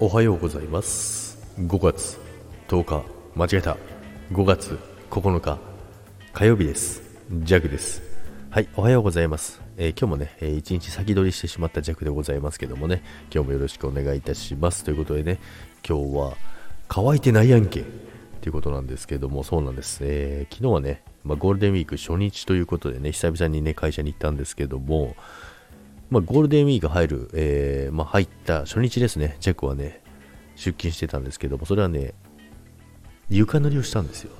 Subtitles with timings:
[0.00, 1.36] おはようございます。
[1.58, 2.20] 5月
[2.68, 3.04] 10日
[3.34, 3.76] 間違えた。
[4.30, 4.78] 5月
[5.10, 5.58] 9日
[6.32, 7.02] 火曜日です。
[7.32, 8.00] ジャグです。
[8.48, 13.02] はいおはようございます、えー今日もね、えー一日先取りしてしまったジャグでございますけどもね
[13.34, 14.84] 今日もよろしくお願いいたします。
[14.84, 15.40] ということでね
[15.84, 16.36] 今日は
[16.86, 17.82] 乾いてないやんけ。
[18.40, 25.16] ということなんですけどもそうなんです、えー昨日はね、まあ、ゴールデンウィーク初日ということでね久々にね会社に行ったんですけども
[26.10, 30.00] まあ、ゴールデンウィーク入る、えーまあ、入った初日ですね、ジャックはね、
[30.56, 32.14] 出勤してたんですけども、それはね、
[33.28, 34.30] 床塗りをしたんですよ。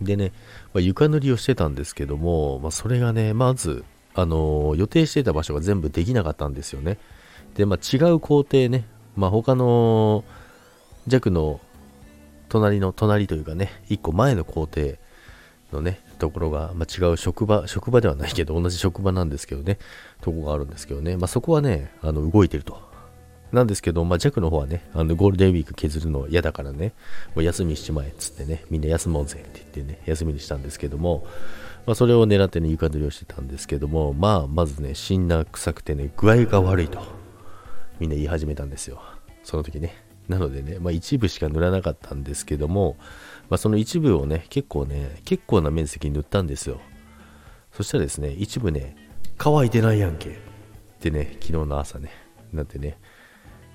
[0.00, 0.32] でね、
[0.72, 6.98] まあ、床塗りをしてたんですけども、まあ、それがね、まず、あのー予定してた場所が全部できなかったんですよね。
[7.54, 10.24] で、まあ、違う工程ね、まあ、他の、
[11.06, 11.60] ジャックの
[12.48, 14.94] 隣の隣というかね、一個前の工程
[15.72, 19.78] のね、ところが、まあ、違う職場、職場ではないけど、同じ職場なんですけどね、
[20.20, 22.88] とこがあるんですけどね、まあ、そこはね、あの動いてると。
[23.52, 26.92] なんですけど、まあ、弱の方はね、あのゴールデンウィーク削るの嫌だからね、
[27.34, 31.26] もう休みしちまえっつってね、みんな休もうぜって言ってね、休みにしたんですけども、
[31.86, 37.00] まあ、それを狙ってね、床塗りをしてたんですけども、まあ、まずね、死んだ臭くてね、具合が悪いと、
[37.98, 39.02] みんな言い始めたんですよ。
[39.42, 40.09] その時ね。
[40.28, 42.96] なのでね、まあ、一部しか塗らなかったんですけども、
[43.48, 46.80] まあ、その一部をね、結構ね、結構な面積に塗ったんですよ。
[47.72, 48.96] そしたらですね、一部ね、
[49.38, 50.28] 乾いてないやんけ。
[50.28, 50.32] っ
[51.00, 52.10] てね、昨日の朝ね、
[52.52, 52.98] なってね、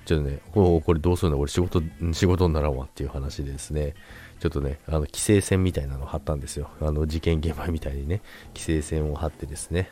[0.04, 3.94] ちょっとね、これどうするの俺仕事、仕事にならんわっていう話でですね、
[4.38, 6.70] ちょっとね、あの、規制線みたいなのを貼ったんですよ。
[6.80, 8.22] あの、事件現場みたいにね、
[8.54, 9.90] 規制線を貼ってですね、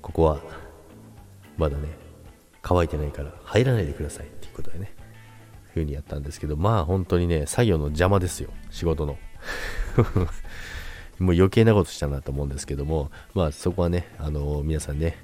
[0.00, 0.40] ここは、
[1.58, 1.88] まだね、
[2.62, 4.94] 乾いてないから入らないでくださいっていうことでね、
[5.76, 9.18] ふうにやったんですけど、まあ本当にね、作業の邪魔ですよ、仕事の。
[11.18, 15.16] もう余計なことしたなと思うんですけども、まあそこはね、あの皆さんね、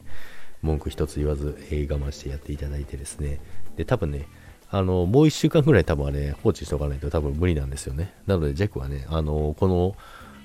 [0.63, 3.41] 文句一つ言わず、えー我慢してやっていただいてですね、
[3.77, 4.27] で、多分ね、
[4.71, 8.15] あのもう1週間ぐらい多分あれ放置しておかないと多分無理なんですよね。
[8.27, 9.97] なので、ジャックはね、あのこの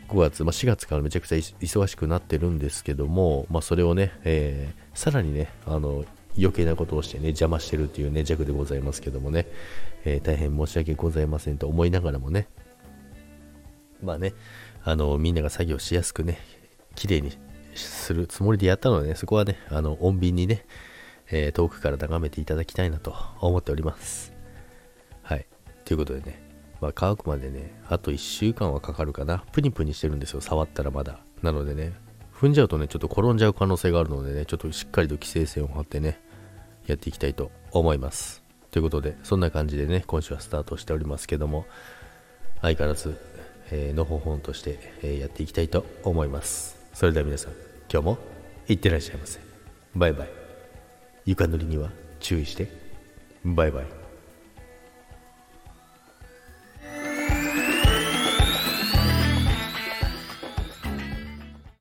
[0.09, 6.05] 5月、まあ、4月からめちゃくちゃ忙しくなってるんですけども、まあ、それをね、えーさらにね、あの
[6.37, 9.47] 余計なことをしてね、邪魔してるっていうね、弱でございますけどもね、
[10.05, 12.47] えー大変申し訳ございませんと思いながらもね、
[14.03, 14.33] まあね、
[14.83, 16.39] あの、みんなが作業しやすくね、
[16.95, 17.31] 綺麗に
[17.75, 20.65] するつもりでやったのでね、そこはね、あの、穏便にね、
[21.29, 24.33] えー遠くから眺めていただきたいなと思っております。
[25.23, 25.45] はい。
[25.85, 26.41] ということでね、
[26.81, 29.43] まあ、乾くまでね、あと1週間はかかるかな。
[29.51, 31.19] プニプニしてるんですよ、触ったらまだ。
[31.41, 31.93] なのでね、
[32.33, 36.19] 踏んじゃうとね、ちょっと転んじゃう可能性があるのでね、ちょっとしっかりと規制線を張ってね、
[36.87, 38.43] やっていきたいと思います。
[38.71, 41.65] ということで、そんな感じでね、今週はスタートしておりますけども、
[42.61, 43.15] 相変わらず、
[43.71, 46.77] えーのほほんとして、えーやっていきたいと思います。
[46.93, 47.53] それでは皆さん、
[47.91, 48.17] 今日も
[48.67, 49.39] いってらっしゃいませ。
[49.95, 50.29] バイバイ。
[51.25, 52.71] 床塗りには注意して。
[53.43, 54.06] バイバイ。